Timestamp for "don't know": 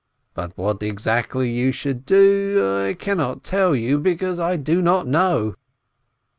4.57-5.57